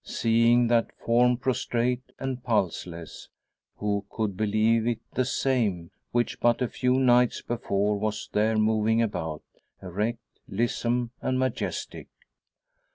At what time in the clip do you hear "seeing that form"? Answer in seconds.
0.03-1.37